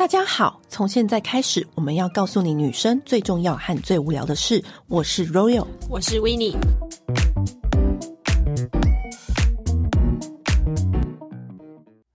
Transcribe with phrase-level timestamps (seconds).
[0.00, 4.64] 大家好，从现在开始，我们要告诉你女生最重要和最无聊的事。
[4.86, 6.56] 我是 Royal，我是 Winnie。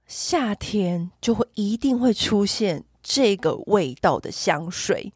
[0.08, 5.14] 夏天就会一定会出现这个味道的香水，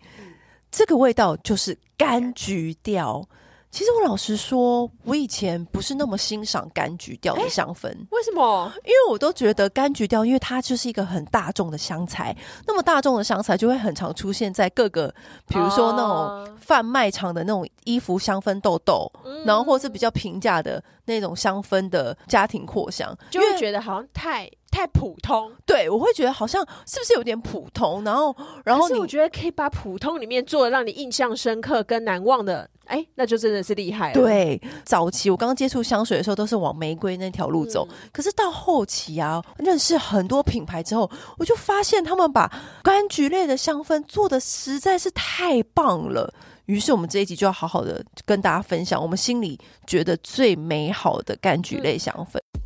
[0.70, 3.28] 这个味道就是柑橘调。
[3.72, 7.88] 其实我老实说，我以前不是那么欣赏柑橘调的香氛。
[8.12, 8.72] 为什么？
[8.84, 15.14] 因为我都觉得柑橘调，因为它就是一个很大众的香材，那么大众的香材就会很常出现在各个，
[15.48, 24.50] 比如说那种贩卖场的那种衣服香氛豆豆，嗯、然后或是比较平价的那种香氛的家庭扩香，就会觉得好像太。
[24.72, 28.04] 太普通，对，我会觉得好像是不是有点普通？
[28.04, 34.14] 然后，然后你我觉得可以把普通里面做的让你印象深刻跟难忘的，哎，那就真的是厉害了。
[34.14, 37.88] 对，早期我刚刚接触香水的时候，都是往玫瑰那条路走。
[37.92, 42.52] 嗯、可是到后期啊，认识很多品牌之后，我就发现他们把
[42.84, 46.34] 柑橘类的香氛做的实在是太棒了。
[46.66, 52.38] 于是我们这一集就要好好的跟大家分享我们心里觉得最美好的柑橘类香氛。
[52.38, 52.62] 嗯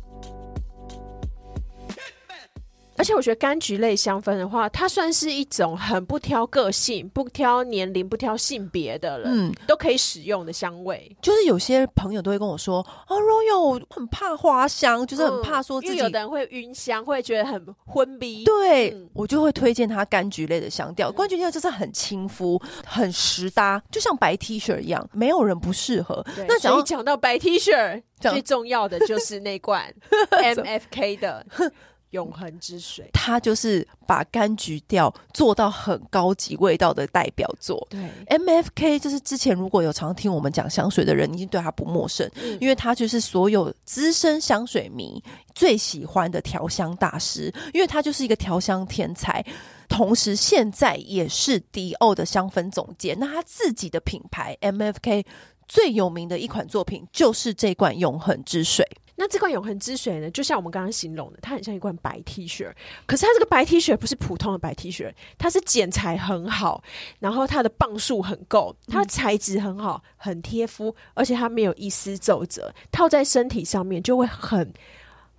[2.96, 11.16] 而且我觉得柑橘类香氛的话，它算是一种很不挑个性、不挑年龄、不挑性别的人，嗯，都可以使用的香味。
[11.20, 12.78] 就是有些朋友都会跟我说
[13.08, 15.98] ：“哦，Royal 很怕花香，就是很怕说自己。
[16.00, 18.44] 嗯”有的人会晕香，会觉得很昏迷。
[18.44, 21.10] 对、嗯、我就会推荐他柑橘类的香调。
[21.12, 26.24] 柑橘调就是很亲肤、很实搭，就像白 T 恤一样，没有人不适合。
[26.46, 29.92] 那所以讲到白 T 恤，最重要的就是那罐
[30.30, 31.46] MFK 的。
[32.14, 37.84] 永恒之水，它就是把柑橘调做到很高级味道的代表作。
[37.90, 45.22] 对，MFK 就是之前如果有常听我们讲香水的人，已经对它不陌生，嗯、因为它就是所有资深香水迷
[45.54, 49.44] 最喜欢的调香大师，因为他就是一个调香天才，
[49.88, 53.18] 同时现在也是迪奥的香氛总监。
[53.18, 55.24] 那他自己的品牌 MFK
[55.66, 58.86] 最有名的一款作品就是这罐永恒之水。
[59.16, 62.68] 那这罐永恒之水呢，就像我们刚刚形容的，它很像一罐白 T 恤，
[63.06, 66.82] 可是它这个白 T 恤不是普通的白 T 恤，它是剪裁很好，
[67.20, 74.72] 然后它的磅数很够，它的材质很好，很贴肤，而且它没有一丝皱褶，套在身体上面就会很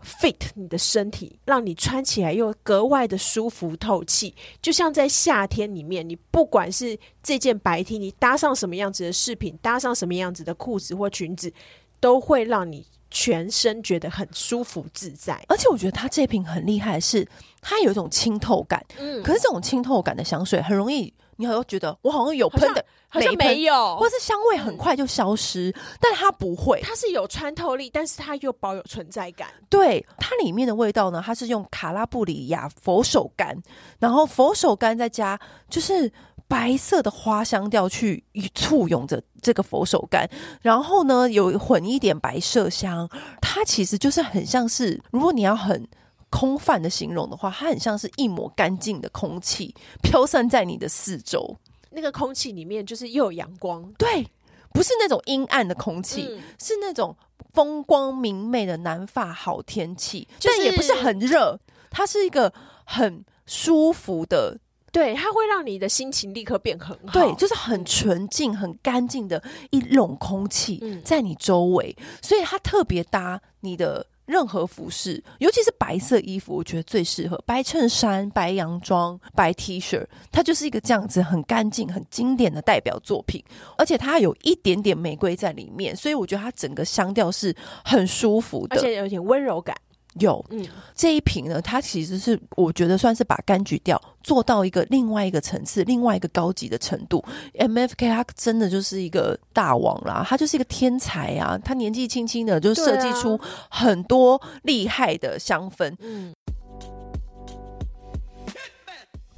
[0.02, 11.52] fit 你的身体，让你穿起来又格外的舒服透气，就像在夏天里面，你不管是这件白 T，你搭上什么样子的饰品，搭上什么样子的裤子或裙子，
[12.00, 12.88] 都会让你。
[13.16, 17.26] 全身觉得很舒服自在，而且我觉得它这瓶很厉害的是，
[17.62, 18.86] 它有一种清透感。
[19.00, 29.48] 嗯，可是这种清透感的香水很容易，你好像觉得我好像有喷的，好像没有，或是香味很快就消失，嗯、但它不会，它是有穿透力，但是它又保有存在感。
[29.70, 33.56] 对，它里面的味道呢，它是用卡拉布里亚佛手柑，
[33.98, 35.40] 然后佛手柑再加
[35.70, 36.12] 就是。
[36.48, 38.24] 白色的花香调去
[38.54, 40.30] 簇拥着这个佛手柑，
[40.62, 43.10] 然后呢，有混一点白麝香，
[43.42, 45.88] 它其实就是很像是，如果你要很
[46.30, 49.74] 空泛的形容的话，它很像是一抹干净的空气
[50.04, 51.58] 飘散在你的四周。
[51.90, 54.28] 那个空气里面就是又有阳光，对，
[54.72, 57.16] 不是那种阴暗的空气，嗯、是那种
[57.54, 62.54] 风光明媚的南法好天气，就是、但也不是很热，它是一个
[62.86, 64.60] 很舒服的。
[64.96, 67.12] 对，它会让你的心情立刻变很好。
[67.12, 77.38] 对，就是很纯净、很干净的一种空气在你周围，嗯、所以它特别搭你的任何服饰，尤其是白色衣服，我觉得最适合。
[77.46, 80.02] 白衬衫、白洋装、白 T 恤，
[80.32, 83.44] 它就是一个这样子很干净、很经典的代表作品。
[83.78, 89.76] 而且它有一点点玫瑰在里面，所以我觉得它整个香调是很舒服的，而且有点温柔感。
[90.20, 90.66] 有，嗯，
[90.96, 97.24] 这一瓶呢，它其实是我觉得算是把柑橘调做到一个另外一个层次，另外一个高级的程度。
[97.54, 101.58] MFK 它真的就是一个大王啦，他就是一个天才啊！
[101.64, 103.40] 他年纪轻轻的就设计出
[103.70, 105.94] 很多厉害的香氛。
[106.00, 106.34] 嗯，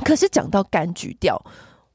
[0.06, 1.44] 可是讲到柑橘调，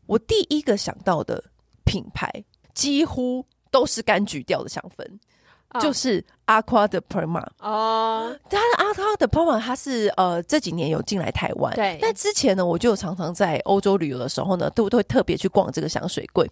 [0.07, 1.43] 我第一个想到的
[1.85, 2.29] 品牌
[2.75, 6.25] 几乎都是柑橘调的香氛，就是
[6.61, 11.99] Acqua di Parma 哦，它的 Acqua di Parma 它是呃这几年有进来台湾，对。
[12.03, 16.47] 但之前呢，我就常常在欧洲旅游的时候呢，都都会特别去逛这个香水柜。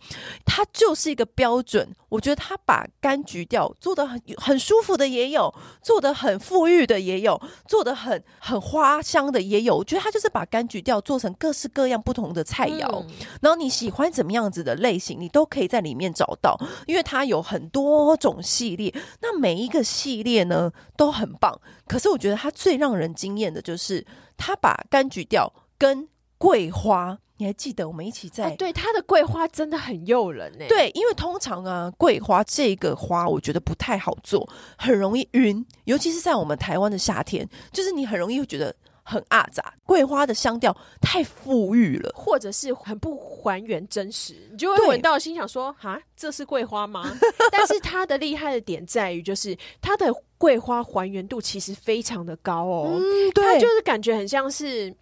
[0.47, 5.53] 它就是一个标准，我觉得它把柑橘调做的很很舒服的也有，
[5.83, 9.77] 做的很富裕的也有，做的很很花香的也有。
[9.77, 13.07] 我觉得它就是把柑橘调做成各式各样不同的菜肴，嗯、
[13.43, 19.85] 然后你喜欢怎么样子的类型，你都可以在里面找到，因为它有很多种系列，那每一个。
[19.91, 24.07] 系列呢都很棒，可是我觉得它最让人惊艳的就是
[24.37, 26.09] 它把柑橘调跟
[26.39, 27.19] 桂花。
[27.37, 28.51] 你还记得我们一起在？
[28.51, 30.65] 啊、对，它的桂花真的很诱人呢。
[30.69, 34.47] 对，因为通常啊，桂花这个花我觉得不太好做，
[34.77, 39.75] 很容易晕，尤其是在我们台湾的夏天，就是你很容易会觉得很阿杂。
[39.85, 47.17] 桂花的香调太富裕了，或者是很不还原真实，你就会闻到心想说：“哈，这是桂花吗？”
[47.53, 52.97] 但是它的厉害的点在于，就是它的桂花还原度其实非常的高哦。
[52.99, 54.95] 嗯，对，它就是感觉很像是。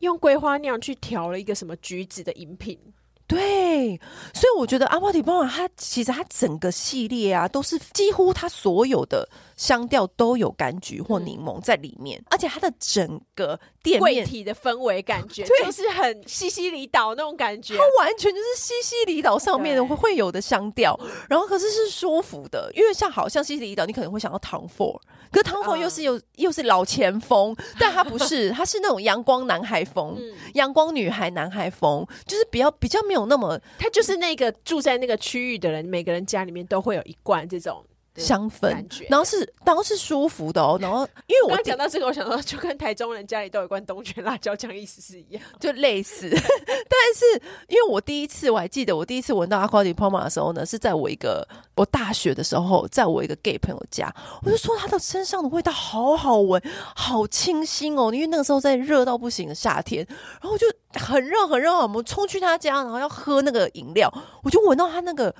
[0.00, 2.78] 用桂花酿去调了一个什么橘子的饮品，
[3.26, 3.98] 对，
[4.34, 9.26] 所以我觉得阿华田波啊它其实它整个系列啊，都是几乎它所有的。
[9.56, 20.98] 香调都有柑橘或柠檬在里面，嗯、而且它的整个店面体的氛围感觉， 就是很西西里岛那种感觉，它完全就是西西里岛上面的会有的香调，
[21.28, 24.98] 然后可是是舒服的，因为像好像西西里岛，你可能会想到 Tom Ford，
[25.30, 30.18] 可是 Tom Ford 又是又、嗯、又是老前锋，但它不是，它是那种阳光男孩风，
[30.54, 37.84] 阳、嗯、光女孩男孩风，就是比较比较没有那么，它就是那个住在那个区域的人，每个人家里面都会有一罐这种。
[38.16, 40.78] 香氛，然后是，然后是舒服的哦。
[40.82, 46.28] 然后，因为我刚讲到这个，我想到就跟台中人家里都有罐东泉辣椒酱意思是一样， 就类似。
[46.30, 56.62] 但是，因为我第一次我还记得，我第一次闻到 Acqua di Parma 的时候呢，是在我一个我大学的时候，在我一个 gay 朋友家，我就说他的身上的味道好好闻，
[56.94, 58.12] 好清新哦。
[58.14, 60.06] 因为那个时候在热到不行的夏天，
[60.40, 64.08] 然后就很热很热，我们冲去他家，然后要喝那个饮料，
[64.44, 65.34] 我就闻到他那个。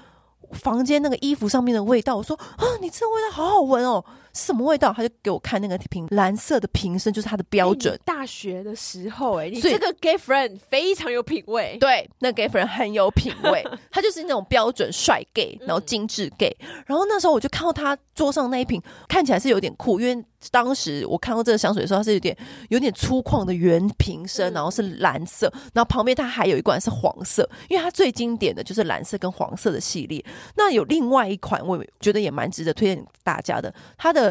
[0.52, 4.04] 房间那个衣服上面的味道，我说啊，你这个味道好好闻哦。
[4.34, 4.92] 是什么味道？
[4.92, 7.94] 他就给我看那个瓶蓝色的瓶身，就是它的标准。
[7.94, 11.76] 欸、大学的时候、欸，哎，你这个 gay friend 非常有品味。
[11.80, 16.54] 对，那 gay friend 很有品味， 他就是那种标准帅 gay，然后精致 gay。
[16.86, 22.36] 然后那时候我就看到他桌上那一瓶，看起来是有点酷，因为当时我看到这个香水的时候，它是有点
[22.70, 30.22] 有点粗犷的圆瓶身，然后是蓝色，然后旁边它还有一罐是黄色，因为它最经典的就是蓝色跟黄色的系列。
[30.56, 34.23] 那有另外一款，我觉得也蛮值得推荐大家的，它的。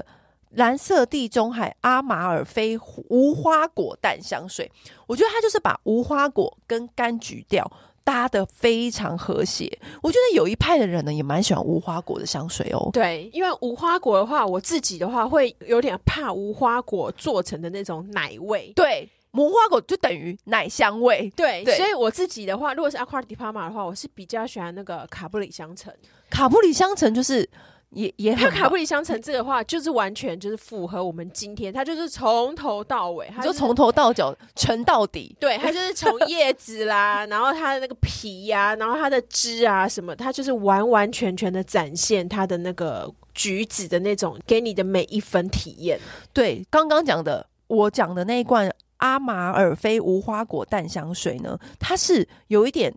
[0.52, 2.80] 蓝色地中海阿马尔菲
[3.10, 4.72] 无花果淡香水，
[5.08, 7.70] 我觉得它就是把无花果跟柑橘调
[8.04, 9.66] 搭的非常和谐。
[10.04, 12.92] 我觉得有一派的人呢，也蛮喜欢无花果的香水哦。
[12.94, 18.72] 对，因为无花果的话，我自己的话会有点怕无花果做成的那种奶味。
[18.76, 21.34] 对，无花果就等于奶香味。
[21.36, 25.92] 对，对，所以我自己的话，如果是 Acqua di Parma 的话，我是比较喜欢那个卡布里香橙。
[26.30, 27.50] 卡布里香橙就是。
[27.94, 35.36] 也也很卡布里香橙这个的话，就是完全就是符合我们今天，它就是从头到尾，它就从头到脚沉到底。
[35.40, 46.00] 对，它就是从叶子啦， 然后它的那个皮呀、啊，然后它的汁啊什么，它就是完完全全的展现它的那个橘子的那种给你的每一分体验。
[46.34, 52.94] 对，刚刚讲的我讲的那一罐阿玛尔菲无花果淡香水呢，它是有一点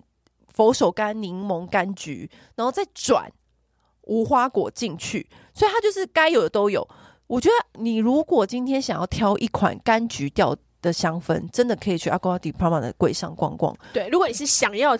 [0.52, 3.30] 佛手柑、柠檬、柑橘，然后再转。
[4.06, 6.86] 无花果进去，所以它就是该有的都有。
[7.28, 13.76] 我觉得你如果今天想要挑一款柑橘调的香氛，真的可以去 Acqua di Parma 的柜上逛逛。
[13.92, 14.96] 对，如果你是想要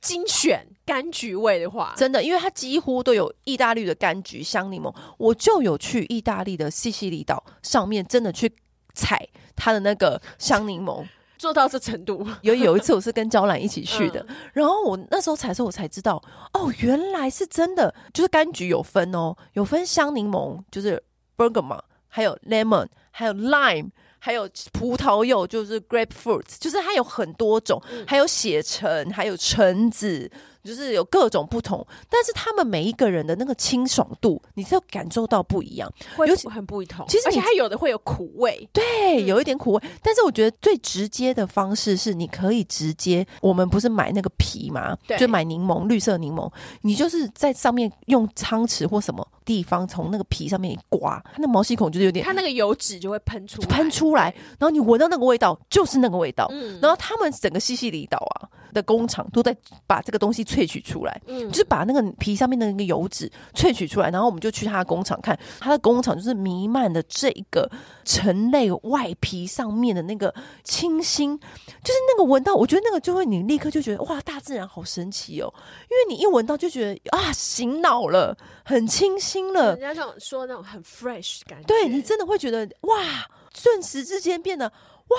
[0.00, 4.94] 精选柑橘味的话，真的，因为它几乎都有意大利的柑橘香柠檬。
[5.18, 8.50] 我就有去意大利的西西里岛上面，真的去
[8.94, 11.04] 采它的那个香柠檬。
[11.38, 21.02] 做到这程度， 有有一次我是跟娇兰一起去的，嗯、然后我那时候采的时候我才知道，哦，原来是真的，就是柑橘有分哦，有分香柠檬，就是
[21.36, 30.30] bergamot，还有 lemon，还有 lime，还有葡萄柚，就是 grapefruit，就是它有很多种，嗯、还有血橙，还有橙子。
[30.64, 37.06] 就是有各种不同，但是他们每一个人的那个清爽度，你是要感受到不一样，会很不同。
[37.08, 39.80] 其实而且还有的会有苦味，对，有一点苦味。
[39.84, 46.50] 嗯、但是我觉得最直接的方式是，你可以直接，我们不是买那个皮嘛，对就买柠檬，绿色柠檬，
[46.82, 56.46] 你就是在上面用汤匙或什么地方从那个皮上面一刮，它那毛细孔就是有点，它那个油脂就会喷出喷出来，然后你闻到那个味道就是那个味道。
[56.50, 67.70] 嗯，然后他们整个西西里岛啊的工厂都在把这个东西萃取出来，嗯，就是把那个皮上面的那个油脂萃取出来，然后我们就去他的工厂看，他的工厂就是弥漫的这个
[68.04, 75.52] 橙类外皮上面的那个清新，就是那个闻到，我觉得那个就会你立刻就觉得哇，大自然好神奇哦，
[75.90, 84.72] 因为你一闻到就觉得啊，醒脑了，很清新了，人家这种说那种很 fresh 感觉，对你真的会觉得哇，瞬时之间变得
[85.08, 85.16] 哇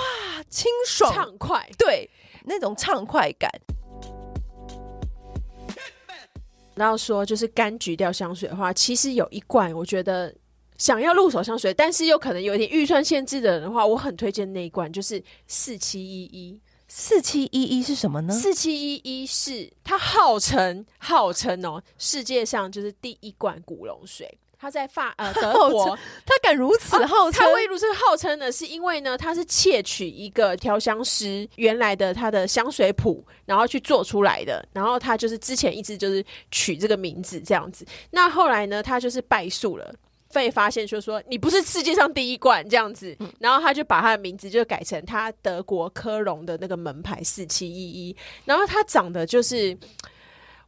[0.48, 2.10] 清爽畅快，对。
[2.44, 3.50] 那种畅快感。
[6.80, 10.34] 然后说就是柑橘调香水的话，其实有一罐，我觉得
[10.78, 16.58] 想要入手香水，但是又可能有点预算限制的人的话，我很推荐那一罐，就是四七一一
[16.88, 18.32] 四七一一是什么呢？
[18.32, 24.38] 四七一一是它号称号称哦，世界上就是第一罐古龙水。
[24.60, 34.62] 它在法呃 德国，他敢如此号称，他为如此号称呢，是因为呢，他是窃取一个调香师原来的他的香水谱，然后去做出来的。
[34.74, 37.86] 然后他就是之前一直就是取这个名字这样子。
[38.10, 39.94] 那后来呢，他就是败诉了。
[40.32, 49.76] 被发现就是说，你不是世界上第一罐这样子，然后他就把他的名字就改成他德国科隆的那个门牌四七一一，然后他长得就是，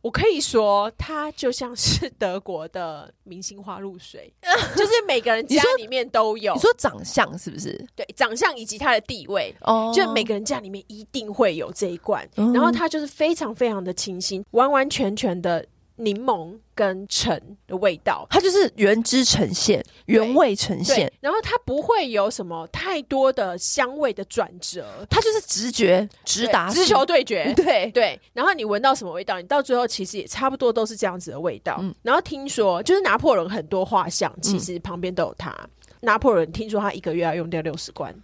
[0.02, 4.32] 我可以说它就像是德国的明星花露水，
[4.76, 6.52] 就是每个人家里面都有。
[6.52, 7.86] 你说长相是不是？
[7.94, 15.64] 对，长相以及它的地位哦，就每个人家里面一定会有这一罐，然后它就是非常非常的清新，完完全全的。
[15.96, 28.20] 柠檬跟橙的味道，它就是原汁呈现，原味呈现，然后它不会有什么太多的香味的转折，它就是直觉直达，直球对决， 对对。
[28.32, 31.78] 然后你闻到什么味道，你到最后其实也差不多都是这样子的味道。
[31.80, 35.50] 嗯、然后听说，就是拿破仑很多画像，其实旁边都有他。
[35.50, 35.68] 嗯、
[36.00, 38.14] 拿破仑听说他一个月要用掉六十罐。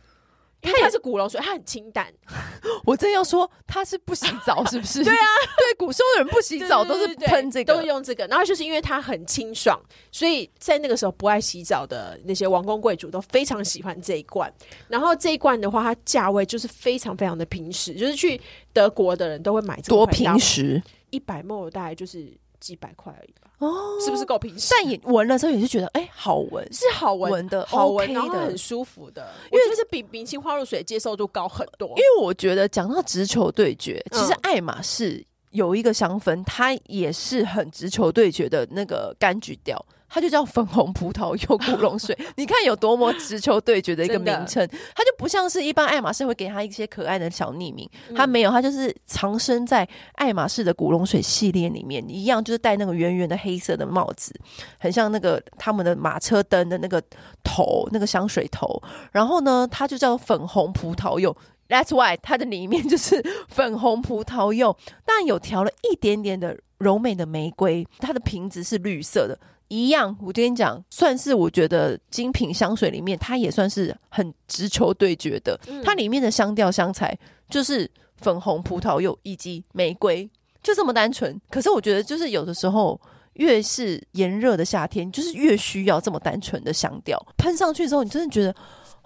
[0.63, 2.13] 因为它是古龙水，它很清淡。
[2.85, 5.03] 我真要说，他是不洗澡，是不是？
[5.05, 8.27] 对啊， 对，古时候的人不洗澡都是喷这个，都是用这个。
[8.27, 14.53] 然后就是因为它很清爽，所以在那个时候不爱洗澡的那些王公贵族都非常喜欢这一罐。
[14.89, 18.41] 然后这一罐的话，它价位就是非常非常的平实，就是去
[18.73, 19.97] 德国的人都会买这个。
[19.97, 23.35] 多平实，一百 ml 大概就是几百块而已。
[23.59, 24.69] 哦，是不是够平时？
[24.71, 29.29] 但也闻了之后也是觉得，哎、欸，好闻，是好闻的，好闻的，很舒服的。
[29.51, 31.89] 因为是比明星花露水接受度高很多。
[31.89, 39.85] 因为我觉得讲到直球对决，其实爱马仕有一个香氛，它也是很直球对决的那个柑橘调。
[40.09, 54.35] 它就叫粉红葡萄柚古龙水， 你看有多么直球对决的一个名称，它就不像是一般爱马仕会给它一些可爱的小匿名，它没有，它就是藏身在爱马仕的古龙水系列里面，一样就是戴那个圆圆的黑色的帽子，
[54.79, 57.03] 很像那个他们的马车灯的那个
[57.45, 61.37] 头，那个香水头，然后呢，它就叫粉红葡萄柚
[61.69, 69.39] ，That's why 它的里面就是粉红葡萄柚，但有调了一点点的柔美的玫瑰，它的瓶子是绿色的。
[69.69, 75.59] 一样，我跟你讲，算是我觉得精品香水里面，它也算是很直球对决的。
[75.69, 77.17] 嗯、它里面的香调香材
[77.49, 80.29] 就是粉红葡萄柚以及玫瑰，
[80.63, 81.41] 就这么单纯。
[81.51, 83.01] 可是我觉得，就是有的时候
[83.35, 87.21] 越是炎热的夏天，就是越需要这么单纯的香调。
[87.37, 88.55] 喷上去之后，你真的觉得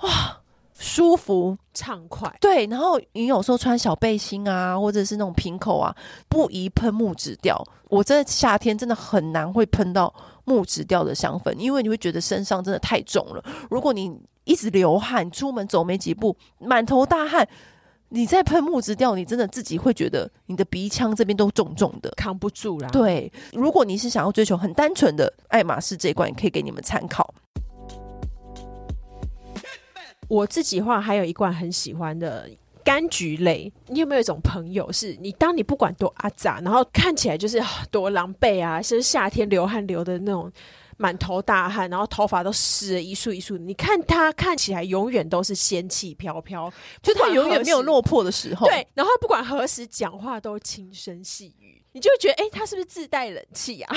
[0.02, 0.38] 哇！
[0.82, 2.66] 舒服畅快，对。
[2.66, 5.94] 然后你有时候穿小背心啊，或者是那种平口啊，
[6.28, 7.64] 不宜喷木质调。
[7.88, 10.12] 我在夏天真的很难会喷到
[10.44, 13.44] 木质调的香氛，因为你会觉得身上真的太重了。
[13.70, 14.12] 如果你
[14.42, 17.46] 一直流汗，出门走没几步，满头大汗，
[18.08, 22.88] 你再喷木质调，你真的自己会觉得你的鼻腔这边都重重的，扛不住啦。
[22.88, 27.32] 对，如果你是想要追求很单纯的爱马仕这一罐，也可以给你们参考。
[30.32, 32.48] 我自己话还有一罐很喜欢的
[32.82, 40.50] 柑橘类，你有没有一种朋友是你当你不管多阿杂，然后看起来就是多狼狈啊，是夏天流汗流的那种
[40.96, 46.72] 满头大汗，然后头发都湿了一束一束，你看他看起来永远都是仙气飘飘，
[47.02, 51.81] 就他永远没有落魄的时候，对，然后不管何时讲话都轻声细语。
[51.92, 53.88] 你就会觉得，哎、欸，他是不是自带冷气呀？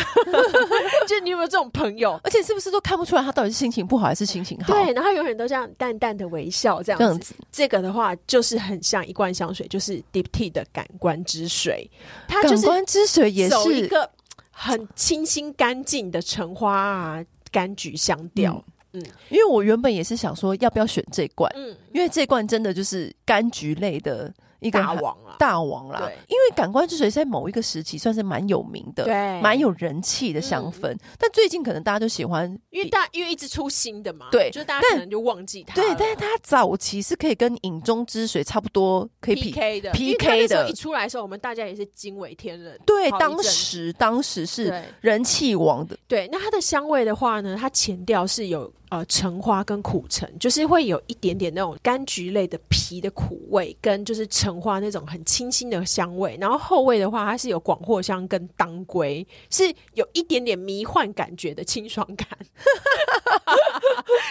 [1.07, 2.19] 就你有没有这种朋友？
[2.23, 4.73] 而且是不是都看不出来他到底是心情不好还是心情好？
[4.73, 7.05] 对，然后永远都这样淡淡的微笑，这样子。
[7.05, 11.89] 这样子，这个的话就是很像一罐香水，就是 Diptyque 的感官之水。
[12.27, 14.09] 它就是感官之水也是一个
[14.51, 18.61] 很清新干净的橙花啊，柑橘香调。
[18.91, 24.33] 嗯，嗯，因为我原本也是想说要不要选这罐，嗯，因为这罐真的就是柑橘类的。
[24.59, 25.99] 一个大王了，大王啦！
[25.99, 30.91] 对，因为感官之水在某一个时期算是蛮有名的，对，蛮有人气的香氛。
[30.91, 35.75] 嗯、但最近可能大家都喜欢，因为大因为一直出新的嘛，对，就是大家可能就忘记它。
[35.75, 40.69] 对，但是它早期是可以跟影中之水差不多，可以 PK 的 PK 的。
[40.69, 42.79] 一出来的时候，我们大家也是惊为天人。
[42.85, 45.97] 对，当时当时是人气王的。
[46.07, 48.71] 对，那它的香味的话呢，它前调是有。
[48.95, 56.37] 呃，橙花跟苦橙，就是会有一点点那种柑橘类的皮的苦味，跟就是橙花那种很清新的香味。
[56.39, 59.63] 然后后味的话，它是有广藿香跟当归，是
[59.95, 62.25] 有一点点迷幻感觉的清爽感。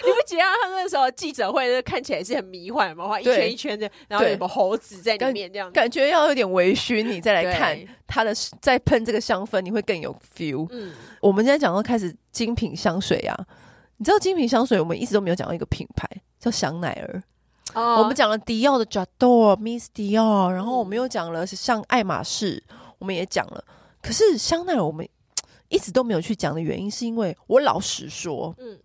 [0.06, 3.20] 你不觉得他那时候记者会看起来是很迷幻吗？
[3.20, 10.66] 一圈一圈的，然后有个猴子在里面这样，感觉要有点微醺，你再来看它的再喷这个香氛，你会更有 feel。
[10.70, 13.46] 嗯，我们现在讲到开始精品香水啊。
[13.96, 16.08] 你知道精品香水，我们一直都没有讲到一个品牌
[16.38, 17.22] 叫香奈儿。
[17.74, 22.62] 哦、我们讲了迪奥的 J'adore Miss Dior，然后我们又讲了像爱马仕，
[22.98, 23.64] 我们也讲了。
[24.02, 25.08] 可是香奈儿我们
[25.68, 28.78] 一直都没有去讲的原因，是因为我老实说，嗯，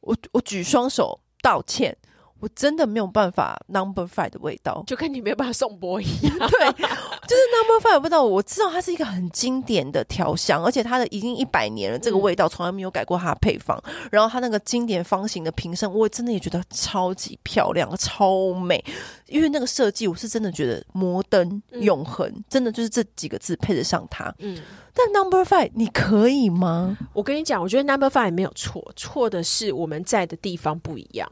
[0.00, 1.96] 我我举双手道歉。
[2.42, 6.34] 我真的没有办法 Number Five 的味道，就跟你没有办法颂钵一样。
[6.36, 8.24] 对，就是 Number Five 的味道。
[8.24, 13.80] 我知道它是一个很经典的调香，而且它的已经一百年了，这个味道从来没有改过它的配方。
[13.86, 18.84] 嗯、然后它那个经典方形的瓶身，我真的也觉得超级漂亮，超美。
[19.28, 24.34] 因为那个设计，我是真的觉得摩登永恒，嗯、真的就是这几个字配得上它。
[24.40, 24.60] 嗯，
[24.92, 26.98] 但 Number Five 你可以吗？
[27.12, 31.30] 我跟你讲，我觉得 Number Five 没有错，错的是我们在的地方不一样。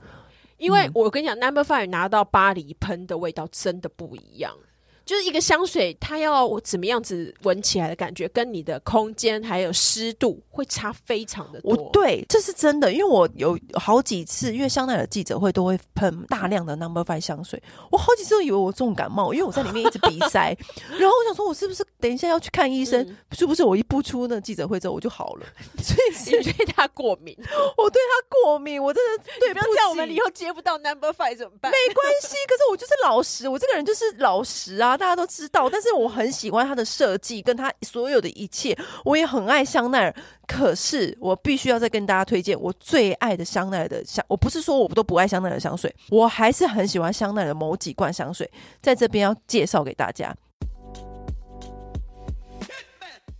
[0.61, 4.55] 因为我跟你讲，Number Five 拿到巴黎喷的味道真的不一样。
[5.04, 11.75] 就是一个香水，它要怎么样子闻起来的感觉，跟你的空间还有湿度会差非常的多。
[11.75, 20.57] 我对，这是真的，因为我有好几次，因为香奈儿记者会都会喷大量的 Number Five 香水，我好几次都以为我重感冒，因为我在里面一直鼻塞，
[20.99, 23.00] 然后我想说，我是不是等一下要去看医生？
[23.02, 25.47] 嗯、是不是我一步出那记者会之后我就好了？
[25.83, 25.97] 所
[26.35, 27.37] 以你对他过敏，
[27.76, 31.73] 我对他过敏，我真的对不要这样，我们以后接不到 Number Five 怎么办？
[31.73, 34.97] 没关系，可是我就是老实，我这个人就是老实啊。
[35.00, 40.14] 大家都知道，但是我很喜欢它的设计，跟它所有的一切，我也很爱香奈儿。
[40.47, 48.49] 可是我必须要再跟大家推荐我最爱的香奈儿的香，我不是说我都不爱香奈儿的香水，我还是很喜欢香奈儿的某几罐香水，
[48.83, 50.37] 在这边要介绍给大家。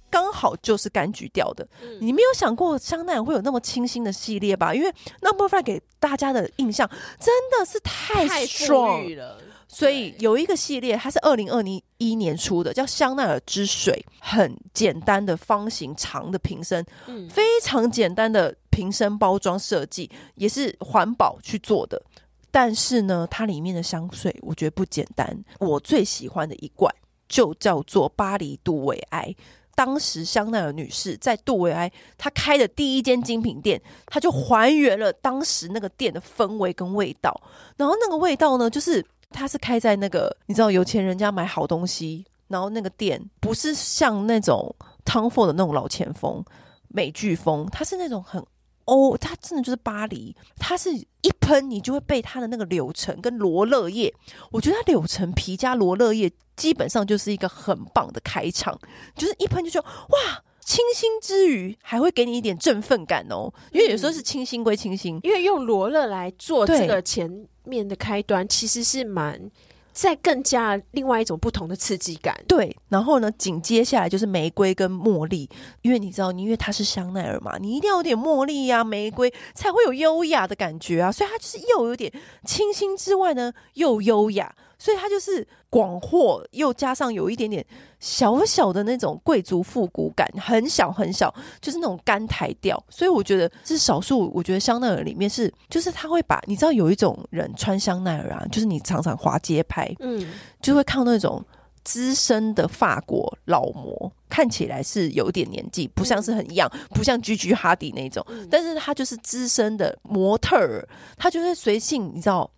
[0.09, 4.75] 刚好就是柑橘调的，嗯、你没有想过香奈儿会有那么清新的系列吧？
[4.75, 6.89] 因为 Number Five 给大家的印象
[7.21, 9.39] 真的是太 strong 了。
[9.73, 22.03] 所以有一个系列，它是二零二零一年出的，叫香奈儿之水，很简单的方形长的瓶身，嗯，非常简单的瓶身包装设计，也是环保去做的。
[22.51, 25.45] 但是呢，它里面的香水我觉得不简单。
[25.61, 26.93] 我最喜欢的一罐
[27.29, 29.33] 就叫做巴黎杜维埃。
[29.77, 37.41] 当时香奈儿女士在杜维埃她开的第一间精品店，她就还原了当时那个店的氛围跟味道。
[37.77, 39.07] 然后那个味道呢，就是。
[39.31, 46.45] 他是开在那个，你知道有钱人家买好东西，然后那个店不是像那种 Tom Ford 的那种老前锋、
[46.89, 48.45] 美剧风，它是那种很
[48.87, 50.35] 欧，它真的就是巴黎。
[50.59, 54.13] 它是一喷你就会被它的那个柳橙跟罗勒叶，
[54.51, 58.79] 我觉得它柳橙皮加罗勒叶基本上就是一个很棒的开场，
[59.15, 67.47] 就是一喷就说哇，清新之余还会给你一点振奋感哦，因为有时候是清新归清新，因为用罗勒来做这个前。
[67.65, 69.51] 面的开端其实是蛮
[69.93, 72.75] 在更加另外一种不同的刺激感，对。
[72.89, 75.49] 然后呢，紧接下来就是玫瑰跟茉莉，
[75.83, 81.11] 因为你知道，因为它是香奈儿嘛，你一定要有点茉莉呀、玫瑰，才会有优雅的感觉啊。
[81.11, 82.11] 所以它就是又有点
[82.45, 84.55] 清新之外呢，又优雅。
[84.81, 87.65] 所以它就是广阔，又加上有一点点
[88.01, 92.83] 小小的那种贵族复古感，很小很小，就是那种干台调。
[92.89, 100.27] 所以我觉得是少数，我觉得香奈儿里面是，就是他会把你知道有一种人穿香奈儿啊，就是你常常滑街拍，嗯，
[100.63, 101.45] 就会看那种
[101.85, 110.89] 资深的法国老模，看起来是有点年纪，不像是很 young，不像 Gigi Hadid 那种，但是他就是资深的模特儿，
[111.19, 112.51] 他就是随性，你知道。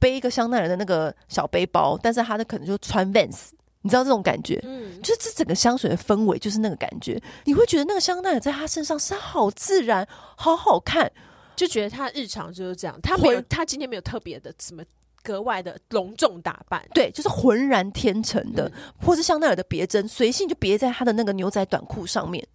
[0.00, 3.50] 背一个香奈儿的那个小背包，但是他的可能就穿 Vans，
[3.82, 11.12] 你知道这种感觉，嗯，就是这整个香水的氛围就是那个感觉，你会觉得那个香奈儿在他身上是好自然，好好看，
[11.54, 14.82] 就觉得他日常就是这样，他没有，他今天没有特别的什么
[15.22, 18.72] 格外的隆重打扮，对，就是浑然天成的，嗯、
[19.04, 22.46] 或是香奈儿的别针，随性就别在他的那个牛仔短裤上面。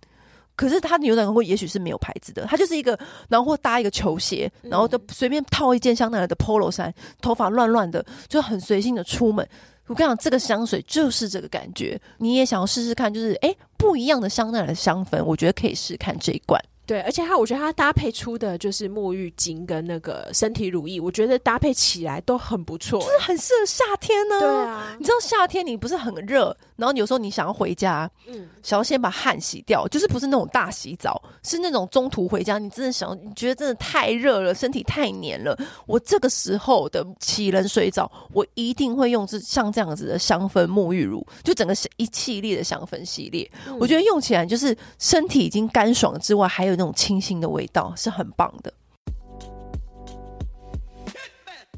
[0.56, 9.48] 可是他的牛仔裤也许是没有牌子的，他就是一个，然后或搭一个球鞋，然后就随便套一件香奈儿的 Polo 衫，头发乱乱的，就很随性的出门。
[9.88, 16.60] 我跟你讲，这个香水就是这个感觉，你也想要试试看，就是诶，不一样的香奈儿的香氛，我觉得可以试看这一罐。
[16.86, 24.40] 对，而且它，我觉得它搭配出的就是沐浴巾跟那个身体乳液，我觉得搭配起来都很不错，就是很适合夏天呢、啊。
[24.40, 35.58] 对啊，你知道夏天你不是很热，然后有时候你想要回家，嗯，想要先把汗洗掉，就是不是那种大洗澡，是那种中途回家，你真的想，你觉得真的太热了，身体太黏了。
[35.88, 46.75] 我这个时候的起冷水澡，我一定会用这像这样子的香氛沐浴乳，就整个一系列的香氛系列，嗯、我觉得用起来就是身体已经干爽之外，还有。
[46.76, 48.74] 那种清新的味道是很棒的。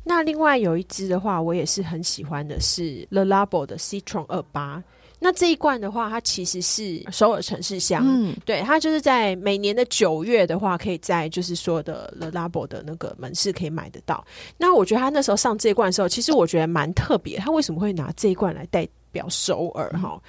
[0.04, 4.82] 那另外有一支的话，我也是很喜欢的，是 Le Labo 的 Citron 二八。
[5.20, 14.24] 那这一罐的话，它其实是首尔城市香，嗯，对，它就是在每年的九月的话，可以在就是说的 Le Labo 的那个门市可以买得到。
[14.58, 17.38] 那我觉得他那时候上这一罐的时候，其实我觉得蛮特别。
[17.40, 19.90] 他为什么会拿这一罐来代表首尔？
[20.00, 20.22] 哈、嗯，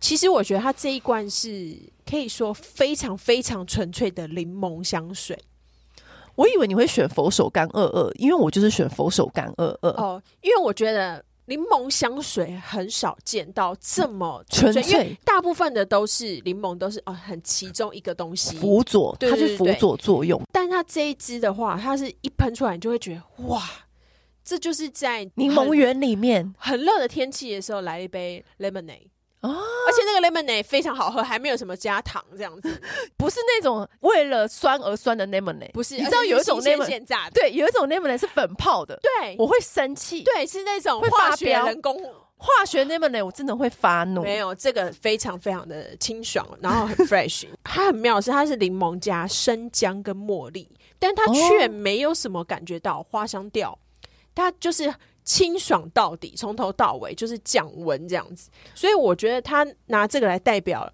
[0.00, 1.74] 其实我觉得他这一罐是
[2.08, 5.38] 可以说非常非常纯粹的柠檬香水。
[6.36, 9.90] 我以为你会选佛手柑二二，因为我就是选佛手柑二二。
[9.90, 11.24] 哦，因为我觉得。
[11.48, 20.42] 柠檬香水很少见到这么纯粹，因为大部分的都是柠檬，都是哦很其中一个东西辅佐，它是辅佐作用。
[20.50, 23.62] 但它这一支的话，它是一喷出来，你就会觉得哇，
[24.42, 29.06] 这就是在柠檬园里面很热的天气的时候来一杯 lemonade。
[29.48, 32.80] 哦，而且那个 lemonade 非常好喝，还没有什么加糖这样子，
[33.16, 35.96] 不是那种为了酸而酸的 lemonade，不是。
[35.96, 41.96] 你知道有一种 lemonade 对，有一种 lemonade 是粉泡的，对，我会生气，对，是那种化学人工。
[42.38, 44.22] 化学 lemonade，我真的会发怒。
[44.22, 53.78] 没有，这个非常非常的清爽，然后很 fresh， 它很妙是它是柠檬加生姜跟茉莉，但它却没有什么感觉到花香调，
[54.34, 54.94] 它就是。
[55.26, 60.88] 清爽到底，从头到尾就是降温这样子，所以我觉得他拿这个来代表，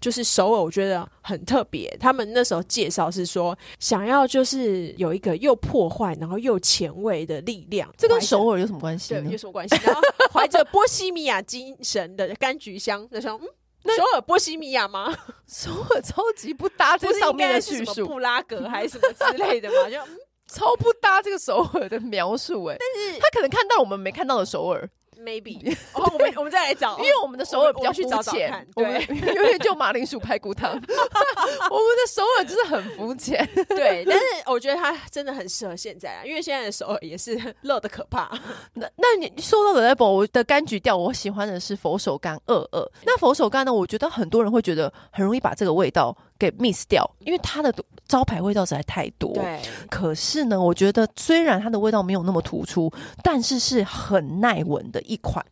[0.00, 1.88] 就是首尔，我觉得很特别。
[2.00, 7.88] 他们那时候介绍是说，想要就是有一个又破坏然后又前卫的力量。
[7.96, 9.14] 这跟首尔有什么关系？
[9.14, 9.76] 对，有什么关系？
[9.84, 10.00] 然后
[10.32, 15.16] 怀着波西米亚精神的柑橘香，那时候嗯，首尔波西米亚吗？
[15.46, 19.88] 首尔超级不搭这上面的叙述，布拉格还是什么之类的嘛？
[19.88, 19.96] 就。
[19.98, 20.18] 嗯
[20.52, 25.76] 超不搭这个首尔的描述哎、欸，但是他可能看到我们没看到的首尔，maybe。
[25.92, 34.04] 哦，我们我们再来找，因为我们的首尔比较肤浅，对，因为就马铃薯排骨汤， 我们的首尔就是很肤浅，对。
[34.06, 38.30] 但是我觉得它真的很适合现在啊，因为现在的首尔也是热的可怕。
[38.74, 42.90] 那那你说到 level，我的柑橘调，我喜欢的是佛手柑二二。
[43.04, 43.72] 那佛手柑呢？
[43.72, 47.74] 我觉得很多人会觉得很容易把这个味道给 miss 掉，因为它的。
[48.08, 49.60] 招牌味道实在太多，对。
[49.90, 52.90] 可是呢，我觉得虽然它的味道没有那么突出，
[53.22, 55.44] 但是是很耐闻的一款。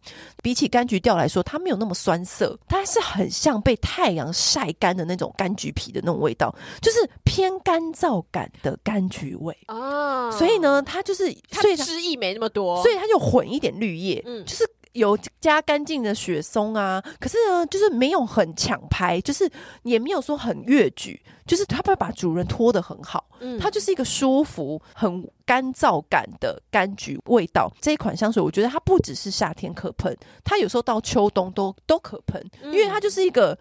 [0.43, 10.33] 比起柑橘调来说，它没有那么酸涩，它是很像被太阳晒干的那种柑橘皮的那种味道，就是偏干燥感的柑橘味哦。
[10.33, 14.67] 所以呢，它就是所以它汁液没那么多，所以它就混一点绿叶，嗯，就是。
[14.97, 19.49] 有加干净的雪松啊，可是呢，就是没有很抢拍，就是
[19.83, 27.71] 也没有说很越矩，就是它不会把主人拖得很好，嗯，它就是一个舒服、很干燥感的柑橘味道。
[27.81, 33.57] 这一款香水，我觉得它不只是夏天可喷，它有时候到秋冬都都可喷，因为它就是一个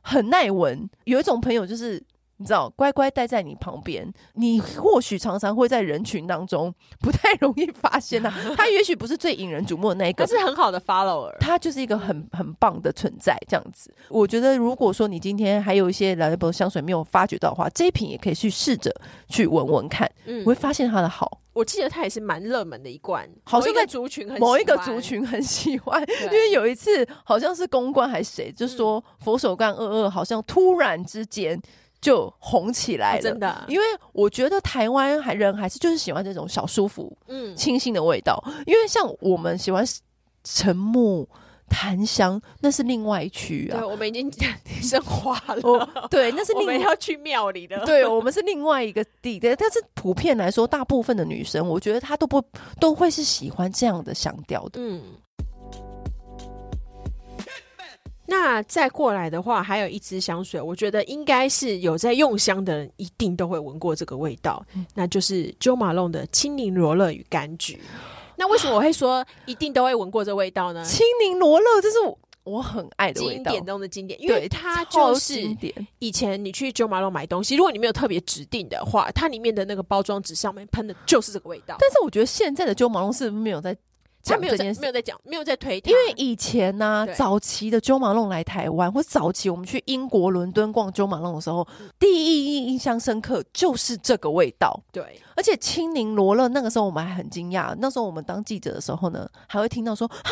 [0.00, 0.88] 很耐闻。
[1.04, 2.02] 有一种朋友就是。
[2.40, 8.30] 你知道，乖乖待在你旁边，你或许常常会在人群当中不太容易发现他。
[8.56, 13.36] 他也许不是最引人瞩目的那一个，他是很好的 follower，他就是一个很很棒的存在。
[13.48, 18.94] 这样子，我觉得如果说你今天还有一些 Le Labo 香水没有发掘到的话，这一瓶也可以去试着
[19.28, 21.40] 去闻闻看，嗯，会发现它的好。
[21.54, 31.60] 我记得它也是蛮热门的一罐，好像在族群很某一个族群很喜欢，因为有一次好像是公关还是谁，就说佛手柑二二好像突然之间。
[32.00, 33.64] 就红起来了，真的。
[33.68, 38.42] 因为我觉得台湾还人还是就是喜欢这种小舒服、嗯，清新的味道。
[38.66, 39.84] 因为像我们喜欢
[40.44, 41.28] 沉木、
[41.68, 43.78] 檀香，那是另外一区啊。
[43.78, 44.30] 对，我们已经
[44.80, 46.08] 升华了。
[46.08, 47.84] 对，那是另外 我们要去庙里的。
[47.84, 49.54] 对，我们是另外一个地的。
[49.56, 52.42] 但是普遍来说，大部分的女生，我觉得她都不
[52.80, 54.80] 都会是喜欢这样的香调的。
[54.80, 55.02] 嗯。
[58.30, 67.80] 那再过来的话，还有一支香水，我觉得应该是有在用香的人一定都会闻过这个味道，嗯、那就是 Jo Malone 的青柠罗勒与柑橘。
[68.36, 70.84] 那为什么我会说一定都会闻过这味道呢？
[70.84, 71.96] 青柠罗勒这是
[72.44, 75.42] 我很爱的味道，经典中的经典，因为它就是
[75.98, 81.76] 以前你去 Jo Malone 买东西，如果你没有特别指定的话，它里面的那个包装纸上面喷的就是这个味道。
[81.80, 83.74] 但是我觉得现在的 Jo Malone 是没有在。
[84.28, 94.78] 他没有在没有在讲，没有在推，因为以前呢、啊，早期的 Jo Malone 来台湾，或早期我们去英国伦敦逛 Jo Malone 的时候，嗯、第一印印象深刻就是这个味道。
[94.92, 100.30] 对，而且青柠罗勒那个时候我们还很惊讶，那时候我们当记者的时候呢，还会听到说啊，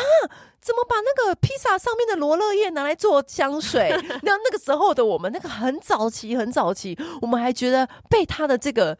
[0.61, 3.89] 怎么把那个披萨上面的罗勒叶拿来做香水？
[4.23, 8.97] 那那个时候的我们，那个很早期很早期，我们还觉得被他的这个。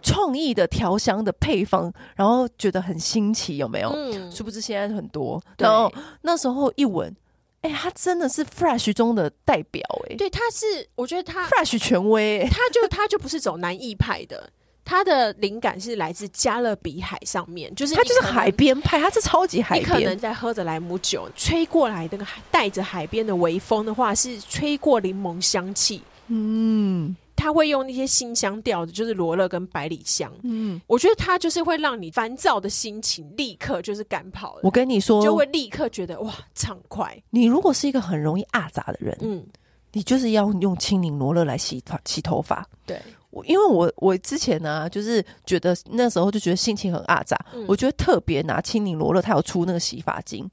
[0.00, 3.90] 创意的调香的配方，然后觉得很新奇，有没有？
[3.90, 5.42] 嗯，殊不知现在很多。
[5.58, 7.14] 然后那时候一闻，
[7.60, 14.50] 哎、欸，它真的是 Fresh 中的代表、欸，哎，对，它是，我觉得它 Fresh 权威、欸，它就它就不是走南艺派的，
[14.84, 19.88] 它的灵感是来自加勒比海上面，就是它就是海边派，它是超级海边。
[19.88, 26.02] 你可能在喝着莱姆酒，吹过来那个带着海边的微风的话，是吹过柠檬香气。
[26.28, 30.32] 嗯，他会用那些新香调的，就是罗勒跟百里香。
[30.42, 34.60] 嗯，我觉得它就是会让你烦躁的心情立刻就是赶跑了。
[34.62, 37.20] 我跟你说，就会立刻觉得哇畅快。
[37.30, 39.44] 你如果是一个很容易阿杂的人，嗯，
[39.92, 42.66] 你就是要用青柠罗勒来洗头洗头发。
[42.86, 43.00] 对。
[43.46, 50.46] 因为我我之前呢、啊，就是觉得那时候就觉得心情很阿杂，嗯、我觉得特别拿青柠罗勒，它有出那个洗发精，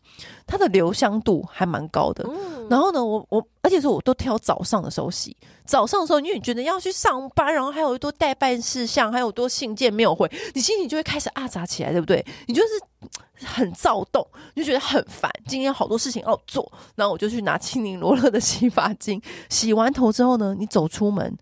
[0.48, 2.26] 它的留香度还蛮高的。
[2.30, 12.25] 嗯、然后呢，我我而且说我都挑早上的时候洗，早上的时候，因为你觉得要去上班，然后还有一多代办事项，还有多信件没有回，你心情就会开始啊杂起来，对不对？
[12.47, 12.69] 你就是
[13.45, 21.38] 很躁动，你就觉得很烦，今天好多事情要做，然后我就去拿 青柠罗勒的洗发精，洗完头之后呢，你走出门。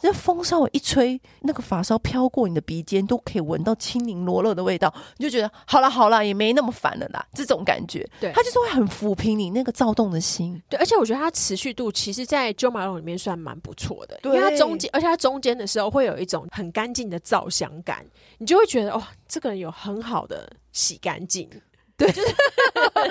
[0.00, 7.24] 这风稍微一吹，那个发梢飘过你的鼻尖，都可以闻到青柠罗勒的味道，你就觉得好了好了，也没那么烦了啦。
[7.34, 10.60] 这种感觉，对，它就是会很抚平你那个躁动的心。
[10.70, 18.04] 对，而且我觉得它持续度，其实在 Jo Malone 里面算蛮不错的，对因为它中间，而且它中间的时候会有一种很干净的皂香感，
[18.38, 21.48] 你就会觉得哦，这个人有很好的洗干净。
[21.96, 23.10] 对，就是 觉得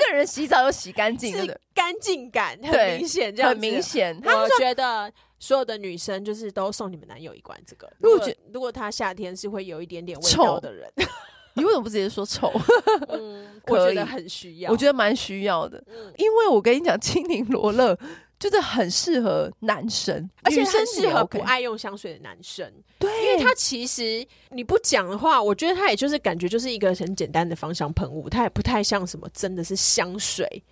[0.00, 4.20] 这个人洗澡又洗干净，是干净感很明显，这样很明显。
[4.20, 5.12] 他们觉得。
[5.38, 7.90] 所有的女生就是都送你们男友一罐这个。
[7.98, 10.90] 如果如果他夏天是会有一点点味道的人，
[11.54, 12.52] 你为什么不直接说臭？
[13.08, 15.82] 嗯， 我觉得很需要，我觉得蛮需要的。
[15.88, 17.98] 嗯，因为我跟你讲，青柠罗勒
[18.38, 22.70] 就是很适合男生，而且很适合不爱用香水的男生。
[22.98, 30.62] 对，因为他其实你不讲的话，我觉得他也就是感觉就是一个很简单的芳香喷雾，它也不太像什么真的是香水。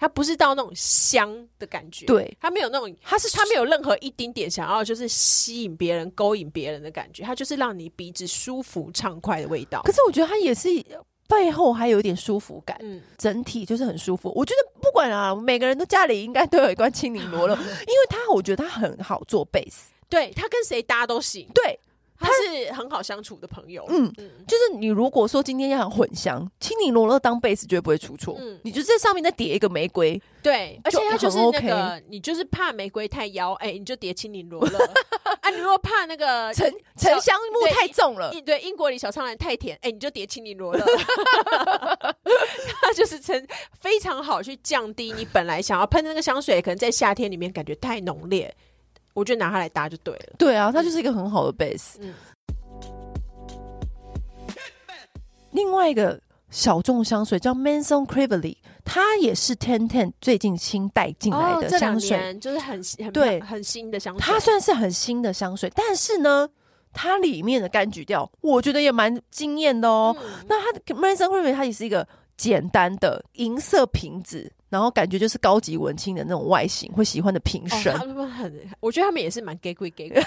[0.00, 9.82] 它不是到那种香的感觉，对，它没有那种，它是它没有任何一丁点想要就是吸引别人、勾引别人的感觉，它就是让你鼻子舒服畅快的味道。
[9.82, 10.68] 可是我觉得它也是
[11.28, 14.32] 背后还有一点舒服感，嗯，整体就是很舒服。
[14.34, 17.54] 我觉得不管啊，每个人都家里应该都有一罐青柠罗勒，
[17.86, 21.78] 因为它我觉得它很好做 base，对，它跟谁搭都行，对。
[22.20, 34.78] 他是很好相处的朋友，嗯，嗯，就是你如果说今天要混香，青柠罗勒当贝斯绝对不会出错，嗯，你就在上面再叠一个玫瑰，对，而且它就是那个，你就是怕玫瑰太妖，哎，你就叠青柠罗勒，
[35.40, 40.84] 啊，你如果怕那个沉沉香木太重了，对，英国里小苍兰太甜，哎，你就叠青柠罗勒，
[42.82, 43.46] 它就是成
[43.80, 48.54] 非常好去降低你本来想要喷那个香水，可能在夏天里面感觉太浓烈。
[49.14, 50.34] 我就拿它来搭就对了。
[50.38, 51.96] 对啊，它就是一个很好的 base。
[52.00, 52.14] 嗯。
[55.52, 64.20] 另外一个小众香水叫 Manson Crivelli，它也是 Ten Ten 最近新带进来的香水，哦、就是很很对很新的香水。
[64.20, 66.48] 它算是很新的香水，但是呢，
[66.92, 70.16] 它里面的柑橘调，我觉得也蛮惊艳的哦。
[70.20, 74.52] 嗯、那它的 Manson Crivelli 它也是一个简单的银色瓶子。
[74.70, 77.92] 然后感觉就是高级文青的那种外形，会喜欢的瓶身。
[77.92, 80.22] 哦、他们很，我觉得他们也是蛮给贵给贵。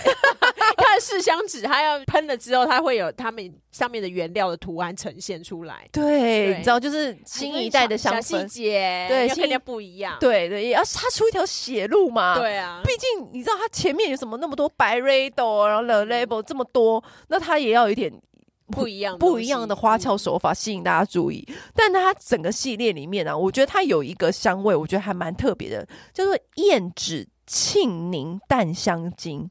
[0.75, 5.87] 它的试香纸，它要喷了之后，它会有他们上面的原料的图案呈现出来。
[5.91, 10.17] 对，对你知道，就是新一代的香氛细节，对，要跟人家不一样。
[10.19, 12.37] 对对，也要擦出一条血路嘛。
[12.37, 18.11] 对啊，毕竟你知道，它前面有什么那么多白 Byredo，然后 Le label 这么多，那它也要有一点。
[18.73, 21.45] 不一样，不一样的花俏手法吸引大家注意。
[21.49, 29.49] 嗯、但它整个系列里面呢、啊，我觉得它有一个香味，我觉得还蛮特别的，叫做燕脂沁宁淡香精，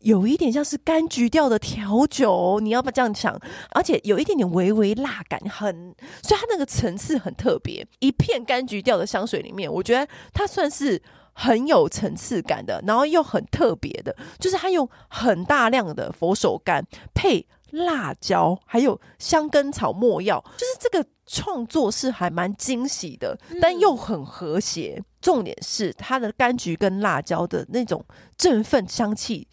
[0.00, 3.40] 有一点像是柑橘调的调酒，你要不要这样想？
[3.70, 7.86] 而且有一点点微微辣感，很，所以它那个层次很特别。
[7.98, 16.82] 一片柑橘调的香水里面，我觉得它算是很有层次感的，然后又很特别的，就是它用很大量的佛手柑
[17.14, 17.46] 配。
[17.72, 25.00] 辣椒还有香根草末药，就是这个创作是还蛮惊喜的，但又很和谐。
[25.20, 28.04] 重点是它的柑橘跟辣椒的那种
[28.36, 29.46] 振奋香气，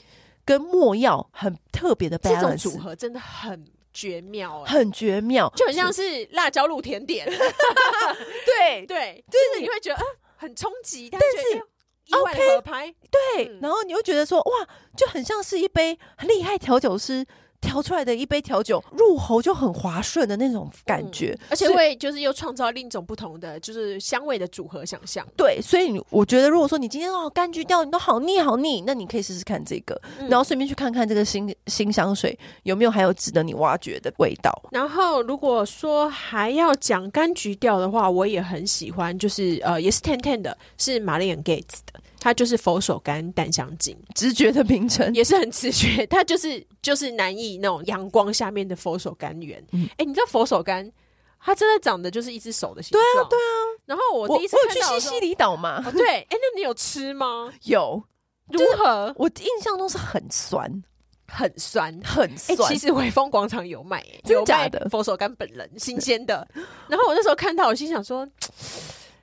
[0.47, 7.27] 跟墨药很特别的 balance 这种组合，真的很绝妙，很绝妙，就很像是辣椒露甜点。
[7.27, 10.03] 对 对，就是你会觉得啊，
[10.37, 11.57] 很冲击，但是
[12.05, 12.95] 意外合拍。
[13.11, 17.25] 对，然后你又觉得说哇，就很像是一杯很厉害调酒师。
[17.59, 25.25] 调出来的一杯调酒，入喉就很滑顺的那种感觉，嗯、而且会就是又创造另一种不同的就是香味的组合想象。
[25.35, 34.51] 对，所以我觉得如果说你今天哦柑橘调你都好腻好腻，那你可以试试看这个，嗯、然后顺便去看看这个新新香水有没有还有值得你挖掘的味道。
[34.71, 41.99] 然后如果说还要讲柑橘调的话，我也很喜欢，就是呃也是 Ten Ten 的，是 Marley & Gates 的。
[42.27, 49.57] 它就是佛手柑淡香精，直觉的名称也是很直觉，它就是 就是南艺那种阳光下面的佛手柑园。
[49.61, 50.91] 哎、嗯欸，你知道佛手柑，
[51.39, 53.01] 它真的长得就是一只手的形状。
[53.01, 53.55] 对啊，对啊。
[53.85, 55.89] 然后我第一次我，去西西里岛嘛、哦？
[55.93, 57.49] 对，哎、欸，那你有吃吗？
[57.63, 58.03] 有，
[58.49, 59.13] 如何？
[59.15, 60.83] 我印象中是很酸。
[61.29, 62.57] 很酸，很酸。
[62.57, 64.85] 欸、其实微风广场有卖、欸，真的假的？
[64.89, 66.45] 佛手柑本人新鲜的。
[66.89, 68.27] 然后我那时候看到，我心想说，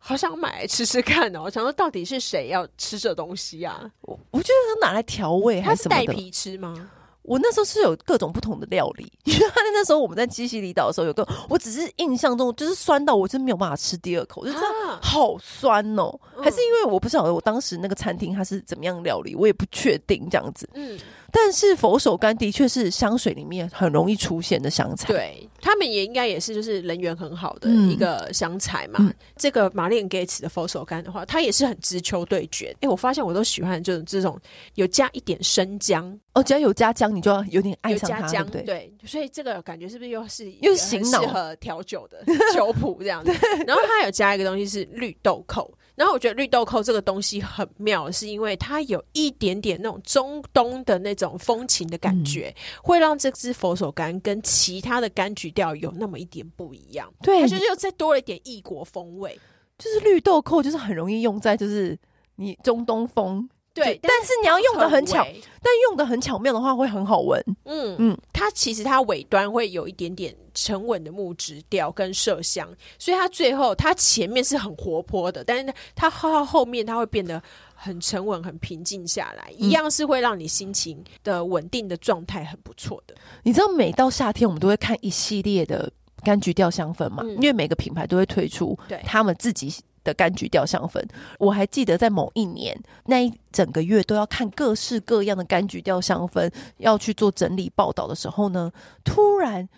[0.06, 1.44] 好想买来吃吃看哦。
[1.44, 3.90] 我 想说，到底是谁要吃这东西啊？
[4.02, 6.06] 我我觉得是拿来调味还是什么的？
[6.06, 6.90] 带皮吃吗？
[7.22, 14.66] 我那时候是有各种不同的料理， 因为他那时候我们在基西里岛的时候有个，我只是印象中就是酸到我真没有办法吃第二口，我就觉得
[15.00, 16.14] 好酸哦。
[16.42, 20.68] 还是因为我不晓得我当时那个餐厅它是怎么样料理，我也不确定这样子。
[20.74, 21.00] 嗯。
[21.36, 28.98] 但是佛手柑的确是香水里面很容易出现的香材，对，他们也应该也是就是人缘很好的一个香材嘛。
[29.00, 32.68] 嗯、这个玛丽莲盖茨的佛手柑的话，它也是很知秋对决。
[32.76, 34.40] 哎、欸，我发现我都喜欢就是这种
[34.76, 43.32] 有加一点生姜哦，只要有加姜，你就要有点爱上它，对，对，对，所以这个感觉是不是又是又是适合调酒的 酒谱这样子？
[43.66, 45.68] 然后它有加一个东西是绿豆蔻。
[45.96, 57.12] 然后我觉得绿豆蔻这个东西很妙，是因为它有一点点那种中东的那种风情的感觉，嗯、会让这支佛手柑跟其他的柑橘调有那么一点不一样。
[57.22, 59.38] 对，它就是又再多了一点异国风味。
[59.78, 61.98] 就是绿豆蔻就是很容易用在就是
[62.36, 63.48] 你中东风。
[63.74, 67.42] 对，但是你要用的很巧，但用的很巧妙的话会很好闻。
[67.64, 72.68] 嗯嗯，它其实它尾端会有一点点沉稳的木质调跟麝香，
[73.00, 77.42] 所以它最后它前面是很活泼的，但是它到后面它会变得
[77.74, 83.14] 很沉稳、很平静下来，嗯，一样是会让你心情的稳定的状态很不错的。
[83.42, 89.74] 你知道，每到夏天我们都会看一系列的柑橘调香粉嘛，嗯，因为每个品牌都会推出对他们自己。
[90.04, 91.02] 的柑橘调香氛，
[91.38, 98.70] 我还记得在某一年那一整个月都要看各式各样的柑橘调香氛，要去做整理报道的时候呢，
[99.02, 99.68] 突然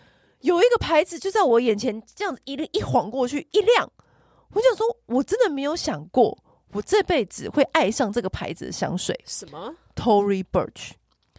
[0.41, 3.91] 有一个牌子就在我眼前这样子一一晃过去一亮，
[4.53, 6.37] 我想说，我真的没有想过
[6.73, 10.91] 我这辈子会爱上这个牌子的香水，什么？Tory Burch，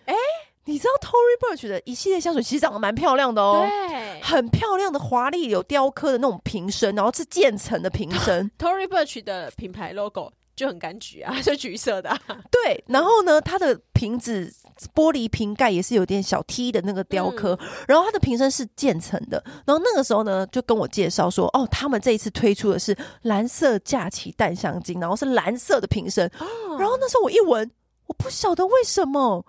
[0.06, 0.47] 哎、欸。
[0.68, 8.52] 你知道 Tory Burch 的一系列香水其实长得蛮漂亮的哦，对，很漂亮的华丽有雕刻的那种瓶身，然后是渐层的瓶身。
[8.60, 12.20] Tory Burch 的品牌 logo 就很柑橘啊， 是橘色的啊。
[12.52, 14.54] 对，然后呢，它的瓶子
[14.94, 19.42] 玻璃瓶盖也是有点小 T 的那个雕刻，嗯，然后它的瓶身是渐层的。
[19.66, 26.28] 然后那个时候呢，就跟我介绍说，哦，他们这一次推出的是蓝色假期淡香精，然后是蓝色的瓶身。
[26.40, 27.72] 哦，然后那时候我一闻，
[28.08, 29.46] 我不晓得为什么。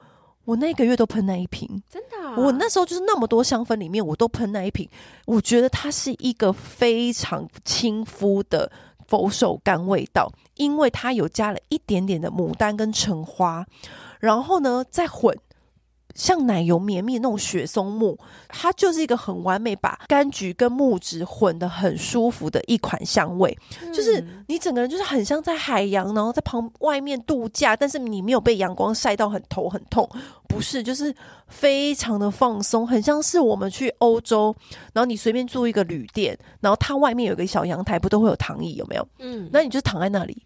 [0.49, 2.35] 我那个月都喷那一瓶，真的啊。
[2.39, 4.89] 我那时候就是那么多香氛里面，我都喷那一瓶。
[5.27, 8.73] 我觉得它是一个非常亲肤的
[9.07, 13.67] 佛手柑味道，因为它有加了一点点的牡丹跟橙花，
[14.21, 15.39] 然后呢再混。
[16.15, 18.19] 像奶油绵密那种雪松木，
[18.49, 23.93] 它就是一个很完美把柑橘跟木质混得很舒服的一款香味，嗯。
[23.93, 30.09] 就是你整个人就是很像在海洋，然后在旁外面度假，但是你没有被阳光晒到很头很痛，
[30.49, 31.15] 不是，就是
[31.47, 34.55] 非常的放松，很像是我们去欧洲，
[34.93, 39.09] 然后你随便住一个旅店，然后它外面有个小阳台，不都会有躺椅有没有？
[39.19, 40.43] 嗯，那你就躺在那里，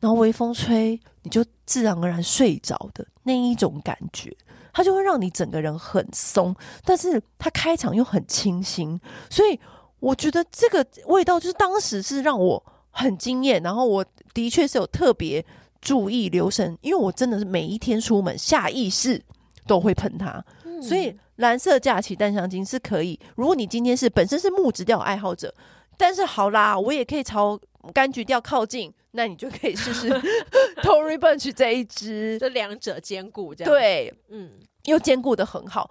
[0.00, 4.36] 然后微风吹，你就自然而然睡着的那一种感觉。
[4.78, 8.96] 它就会让你整个人很松，但是它开场又很清新，
[9.28, 9.58] 所以
[9.98, 13.60] 我觉得这个味道就是当时是让我很惊艳。
[13.60, 15.44] 然后我的确是有特别
[15.80, 19.20] 注意留神，因为我真的是每一天出门下意识
[19.66, 20.44] 都会喷它。
[20.62, 25.52] 嗯、所以蓝色假期淡香精是可以，如果你今天是本身是木质调爱好者，
[25.96, 27.58] 但是好啦，我也可以朝
[27.92, 30.08] 柑橘调靠近，那你就可以试试
[30.84, 34.52] Tory Bunch 这一支， 这两者兼顾，这样对，嗯。
[34.88, 35.90] 又兼顾的很好。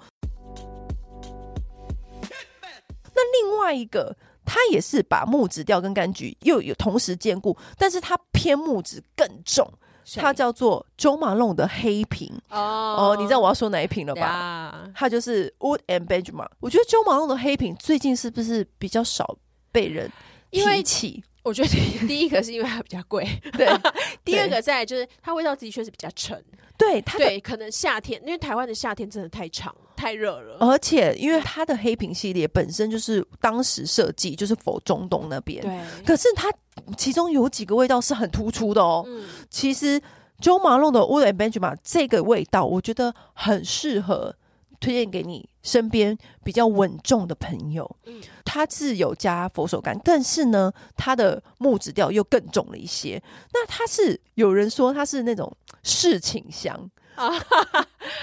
[3.15, 9.67] 那另外一个，它也是把木质调跟柑橘又有同时兼顾，但是它偏木质更重。
[10.15, 16.47] 它叫做 Jo Malone 的黑瓶哦，oh, 哦，你知道我要说哪一瓶了吧.它就是 Wood and Benjamin。
[16.61, 19.37] 我觉得 Jo Malone 的黑瓶最近是不是比较少
[19.69, 20.09] 被人
[20.49, 21.21] 提起？
[21.43, 21.67] 我觉得
[22.07, 23.67] 第一个是因为它比较贵，对。
[24.23, 26.41] 第二个在就是它味道的确是比较沉，
[26.87, 36.05] 对它对，可能夏天因为台湾的夏天真的太长太热了，而且因为它的黑瓶系列本身就是当时设计就是否中东那边，对。
[36.05, 36.51] 可是它
[36.95, 39.03] 其中有几个味道是很突出的哦。
[39.07, 39.99] 嗯、其实
[40.39, 44.35] Jo Malone 的 Oud and Benjamin 这个味道，我觉得很适合
[44.79, 45.49] 推荐给你。
[45.67, 47.97] 身边比较稳重的朋友。
[48.05, 53.21] 嗯，他是有加佛手柑，但是呢，他的木质调又更重了一些。
[53.53, 55.51] 那他是有人说他是那种
[55.83, 57.29] 侍寝香 啊，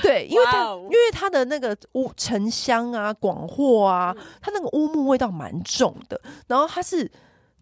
[0.02, 0.44] 对，因为
[0.84, 7.10] 因为他的那个乌沉香啊、广藿啊，他那个乌木味道蛮重的，然后他是。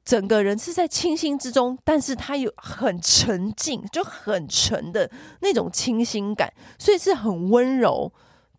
[0.04, 5.08] 整个人是在清新之中，但是他有很沉静，就很沉的
[5.42, 8.12] 那种清新感，所以是很温柔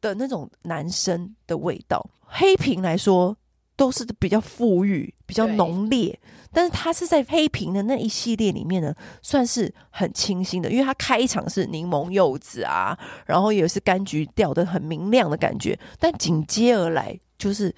[0.04, 2.06] 的那种男生的味道。
[2.26, 3.36] 黑瓶来说
[3.76, 6.20] 都是比较富裕、比较浓烈，
[6.51, 17.74] 但是他是在黑瓶的那一系列里面呢，算是很清新的，因为他开场是柠檬柚子啊，然后也是柑橘调的很明亮的感觉，但紧接而来就是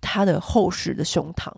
[0.00, 1.52] 他的厚实的胸膛。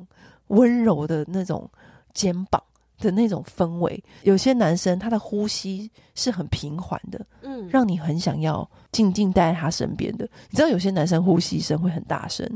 [0.48, 1.70] 温柔的那种
[2.12, 2.62] 肩膀
[3.02, 10.26] 的那种氛围，有些男生他的呼吸是很平缓的，嗯，让你很想要静静待在他身边的。
[10.50, 12.46] 你知道有些男生呼吸声会很大声，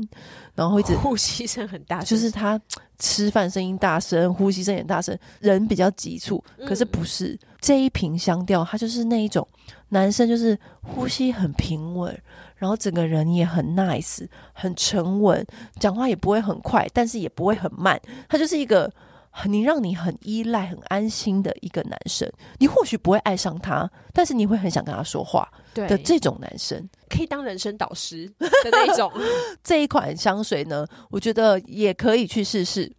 [0.55, 2.59] 然后会一直呼吸声很大声，就是他
[2.97, 6.43] 吃饭声音大声，呼吸声也大声，人比较急促。
[6.65, 9.47] 可是不是、嗯、这一瓶香调，它就是那一种
[9.89, 12.17] 男生，就是呼吸很平稳。
[12.55, 15.45] 然后整个人也很 nice，很沉稳，
[15.79, 18.01] 讲话也不会很快，但是也不会很慢。
[18.27, 18.91] 他就是一个
[19.45, 22.29] 你让你很依赖、很安心的一个男生。
[22.57, 29.11] 你或许不会爱上他，但是你会很想跟他说话的这种男生，可以当人生导师的那种。
[29.63, 32.91] 这一款香水呢，我觉得也可以去试试。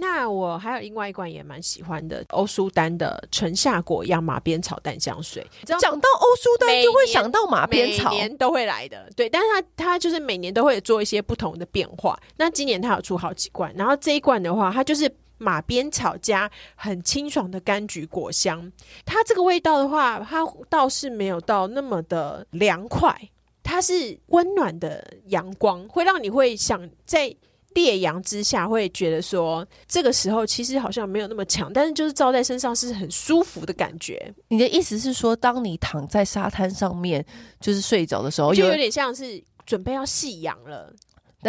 [0.00, 5.46] 那我还有另外一罐也蛮喜欢的，欧舒丹的橙夏果漾马鞭草淡香水。
[5.66, 9.08] 讲到欧舒丹，就会想到马鞭草，每年都会来的。
[9.14, 9.46] 对，但是
[9.76, 12.18] 它它就是每年都会做一些不同的变化。
[12.38, 18.72] 那今年它有出好几罐，然后这一罐的话，它就是马鞭草加很清爽的柑橘果香。
[19.04, 20.38] 它这个味道的话，它
[20.70, 23.14] 倒是没有到那么的凉快，
[23.62, 27.36] 它是温暖的阳光，会让你会想在。
[27.74, 34.32] 烈阳之下会觉得说，这个时候其实好像没有那么强，但是就是照在身上是很舒服的感觉。
[34.48, 37.24] 你的意思是说，当你躺在沙滩上面
[37.60, 40.92] 就是睡着的时候，就有点像是准备要夕阳了，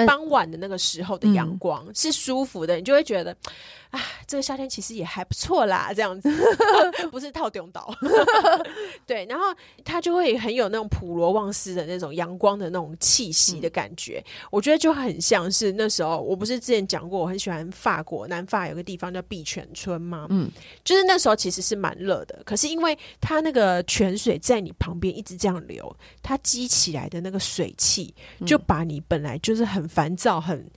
[0.05, 3.35] 傍晚的那个时候的阳光、嗯、是舒服的，你就会觉得。
[3.91, 6.31] 啊，这个夏天其实也还不错啦，这样子。
[7.11, 7.93] 不是套中岛，
[9.05, 9.43] 对，然后
[9.83, 20.25] 它就会很有那种普罗旺斯的那种阳光的那种气息的感觉，嗯、我觉得就很像是那时候，我不是之前讲过，我很喜欢法国南法有个地方叫碧泉村吗？
[20.29, 20.49] 嗯，
[20.85, 28.15] 就是那时候其实是蛮热的，可是因为它那个泉水在你旁边一直这样流，它激起来的那个水汽，
[28.45, 30.69] 就把你本来就是很烦躁很。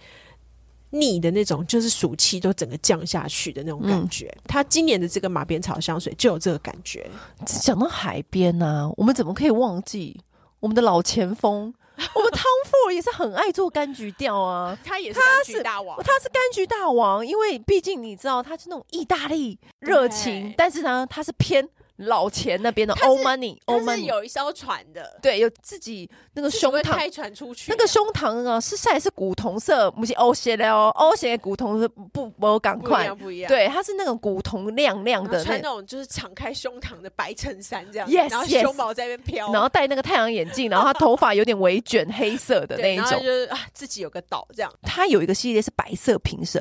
[0.97, 4.33] 腻的那种，就是暑气都整个降下去的那种感觉。
[4.37, 7.11] 嗯、他今年的这个马鞭草香水就有这个感觉。
[7.45, 10.21] 讲到海边呢、啊，我们怎么可以忘记
[10.61, 11.75] 我们的老前锋？
[12.15, 17.27] 我们 Tom Ford 也是很爱做柑橘调啊， 他也是柑橘大王，他是柑橘大王。
[17.27, 21.69] 因为毕竟你知道，他是那种意大利热情，但是呢，他是偏。
[21.97, 33.09] 老钱那边的 old money，old money 有一艘船的，对，有自己那个胸膛开船出去，那个胸膛啊是晒是古铜色，不是欧鞋的哦，欧鞋的古铜是不不赶快。
[33.15, 35.85] 不一样，对，它是那种古铜亮亮的，穿那种。
[35.87, 46.61] 就是敞开胸膛的白衬衫这样，yes，然后胸毛在那边飘，然后戴那个太阳眼镜， 然后他头发有点微卷黑色的那一种，然后就是啊自己有个岛这样，他有一个系列是白色瓶身，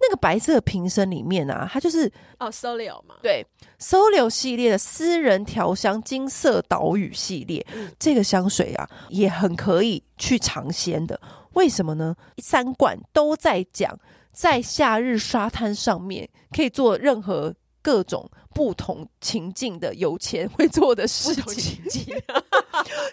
[0.00, 3.46] 那个白色瓶身里面啊，它就是哦 Solio 嘛，对
[3.78, 5.44] Solio 系列的私人。
[5.44, 11.20] 调香金色岛屿系列，嗯，这个香水啊也很可以去尝鲜的。
[11.52, 12.16] 为什么呢？
[12.38, 13.96] 三罐都在讲，
[14.32, 21.78] 在夏日沙滩上面可以做任何各种不同情境的有钱会做的事情。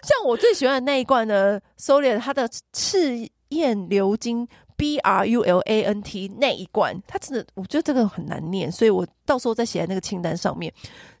[0.02, 4.48] 像我最喜欢的那一罐呢，Soleil 它的赤焰鎏金。
[4.82, 10.74] B R U L A N T 那一罐，它真的，我觉得这个很难念，所以我到时候再写在那个清单上面。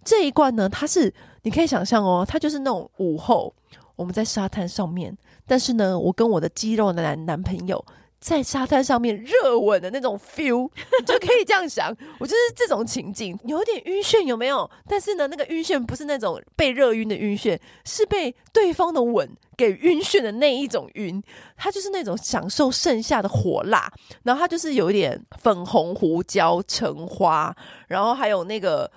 [0.04, 3.54] 这一罐呢，它是你可以想象哦，它就是那种午后
[3.94, 7.84] 我们在沙滩上面，但是呢，我跟我的肌肉男男朋友
[8.22, 10.70] 在沙滩上面热吻的那种 feel，
[11.04, 14.70] 就可以这样想， 我就是这种情景，有点晕眩，有没有？
[14.88, 19.28] 但是呢，那个晕眩不是那种被热晕的晕眩，是被对方的吻。
[19.54, 21.22] 给晕眩的那一种晕，
[21.56, 23.92] 它就是那种享受盛夏的火辣，
[24.24, 27.54] 然后它就是有一点粉红胡椒、橙花，
[27.86, 28.90] 然后还有那个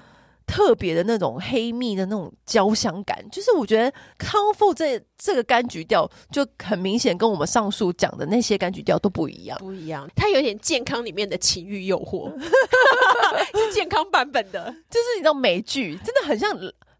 [0.45, 12.31] 特别的那种黑蜜的那种焦香感，就是我觉得 Tom Ford 这这个柑橘调就很明显跟我们上述讲的那些柑橘调都不一样，不一样，它有点健康里面的情欲诱惑，
[13.53, 16.55] 是健康版本的，就是你知道美剧真的很像。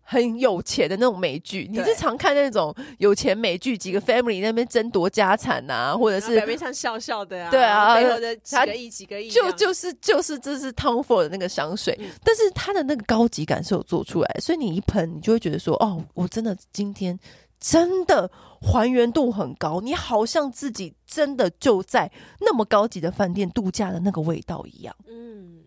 [0.08, 17.20] 很有钱的那种美剧，你是常看那种有钱美剧，几个 family 那边争夺家产呐、啊，或者是表面上笑笑的啊，对啊，背后的几个亿几个亿，就就是就是这是 Tom Ford 的那个香水，嗯、但是它的那个高级感是有做出来，所以你一喷，你就会觉得说，哦，我真的今天
[17.60, 18.30] 真的
[18.62, 25.65] 还原度很高，你好像自己真的就在那么高级的饭店度假的那个味道一样，嗯。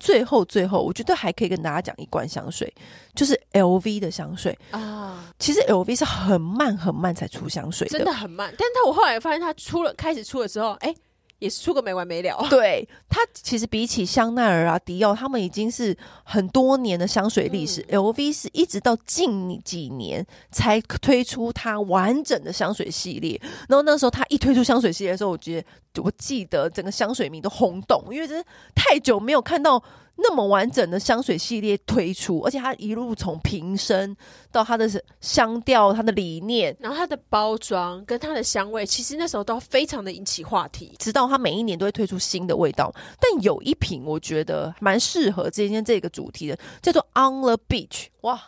[0.00, 2.72] 最后，最后，我觉得还可以跟大家讲一罐香水，
[3.14, 5.32] 就是 LV 的香水啊。
[5.38, 8.52] 其实 LV 是很慢很慢才出香水的，真的很慢。
[8.58, 10.96] 但是我后来发现，它出了开始出了之后，哎、欸。
[11.40, 12.46] 也是出个没完没了。
[12.48, 17.84] 对，它其实比起香奈儿啊、迪奥，他们已经是很多年的香水历史。
[17.88, 23.40] 嗯、LV 是一直到近几年才推出它完整的香水系列。
[23.68, 25.60] 然后那时候它一推出香水系列的时候，我觉
[25.92, 29.82] 得我记得整个香水迷都轰动，因为真是太久没有看到。
[30.22, 34.14] 那么完整的香水系列推出，而且它一路从瓶身
[34.52, 34.88] 到它的
[35.20, 40.94] 香调、它的理念，然后它的包装跟它的香味，其实那时候都非常的引起话题。
[40.98, 48.08] 直到它每一年都会推出新的味道，但有一瓶我觉得蛮适合今天这个主题的，叫做 On the Beach。
[48.20, 48.38] 哇，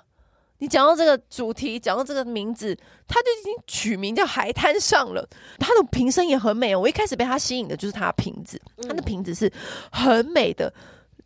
[0.59, 2.77] 你讲到这个主题，讲到这个名字，
[3.09, 5.27] 它就已经取名叫海滩上了。
[5.59, 9.51] 它的瓶身也很美哦，我一开始被它吸引的就是它的瓶子，它的瓶子是
[9.91, 10.71] 很美的。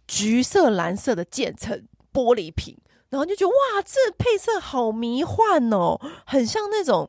[0.07, 2.77] 橘色、蓝色的渐层玻璃瓶，
[3.11, 7.09] 然后就觉得哇，这配色好迷幻哦，很像那种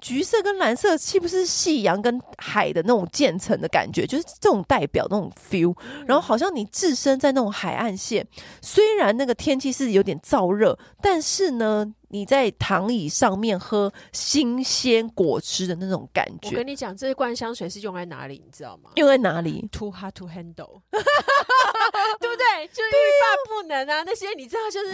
[0.00, 4.06] 橘色跟蓝色，是不是夕阳跟海的那种渐层的感觉？
[4.06, 5.76] 就是这种代表那种 feel，
[6.06, 8.26] 然后好像你置身在那种海岸线，
[8.62, 11.94] 虽然那个天气是有点燥热，但是呢。
[12.08, 16.48] 你在躺椅上面喝新鲜果汁的那种感觉。
[16.48, 18.90] 我跟你讲，这一罐香水是用在哪里，你知道吗？
[18.94, 20.80] 用在哪里？Too hard to handle，
[22.20, 22.66] 对不对？
[22.68, 24.02] 就是欲罢不能啊！
[24.04, 24.92] 那些你知道，就是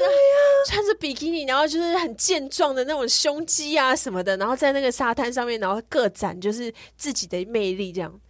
[0.66, 8.20] 穿着比基尼，然后就是很健壮的那种胸肌啊什么的，然后在那个沙滩上面，然后各展就是自己的魅力，这样。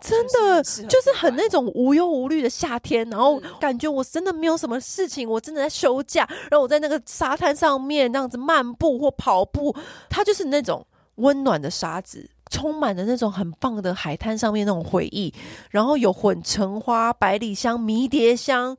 [0.00, 9.74] 真的就是很那种无忧无虑的夏天，然后感觉我真的没有什么事情，我真的在休假，然后我在那个沙滩上面那样子漫步或跑步，
[10.08, 15.32] 它就是那种温暖的沙子，充满了那种很棒的海滩上面那种回忆，
[15.70, 18.76] 然后有混橙花、百里香、迷迭香、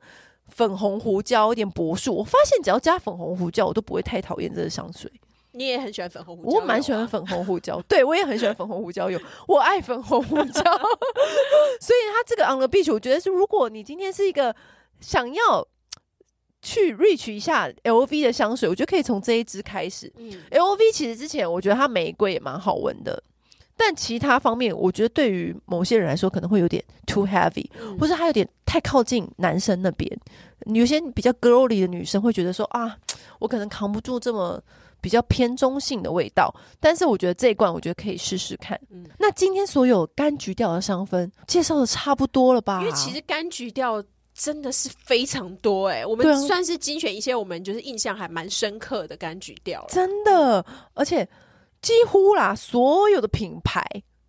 [0.48, 2.16] 粉红胡椒、有点柏树。
[2.16, 5.10] 我发现只要加粉红胡椒，我都不会太讨厌这个香水。
[5.52, 10.62] 你也很喜欢粉红胡椒，我蛮喜欢粉红胡椒， 对我也很喜欢粉红胡椒油， 我爱粉红胡椒，
[11.80, 14.54] 所以它这个 On the Beach，我觉得是如果你今天是一个
[15.00, 15.66] 想要
[16.62, 20.12] 去 reach 一下 LV 的香水，我觉得可以从这一支开始。
[20.18, 23.20] 嗯，LV 其实之前我觉得它玫瑰也蛮好闻的，
[23.76, 30.08] 但其他方面我觉得对于某些人来说可能会有点 too heavy，嗯，或是它有点太靠近男生那边，
[30.66, 32.96] 有些比较 girly 的女生会觉得说啊，
[33.40, 34.62] 我可能扛不住这么。
[35.00, 38.80] 比较偏中性的味道，但是我觉得这一罐我觉得可以试试看。
[38.90, 42.80] 嗯，那今天所有柑橘调的香氛介绍的差不多了吧？
[42.80, 44.02] 因为其实柑橘调
[44.34, 51.28] 真的是非常多哎、欸，我们算是精选一些我们就是印象还蛮深刻的柑橘调，真的，而且
[51.82, 53.84] 几乎啦，所有的品牌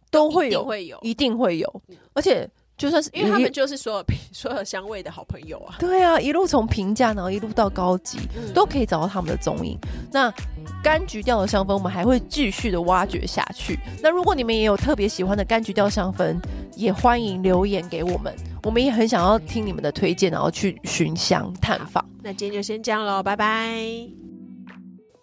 [0.10, 1.82] 都会有，会有，一定会有，
[2.14, 2.50] 而且。
[2.82, 9.78] 就算是因为他们就是所有所有香味的好朋友啊，对啊，一路从平价然后一路到高级，嗯、都可以找到他们的踪影。
[10.12, 10.34] 那
[10.84, 13.78] 柑橘调的香氛，我们还会继续的挖掘下去。
[14.02, 16.36] 那如果你们也有特别喜欢的柑橘调香氛，
[16.76, 22.04] 也欢迎留言给我们，我们也很想要听你们的推荐，然后去寻香探访。
[22.24, 23.80] 那今天就先这样喽，拜拜。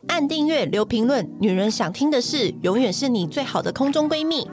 [0.07, 4.49] 按订阅，留评论，女人想听的事，永远是你最好的空中闺蜜。